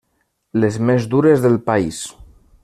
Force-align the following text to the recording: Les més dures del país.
Les 0.63 0.79
més 0.91 1.05
dures 1.11 1.45
del 1.45 1.61
país. 1.69 2.01